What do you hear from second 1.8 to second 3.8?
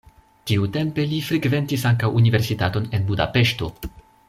ankaŭ universitaton en Budapeŝto.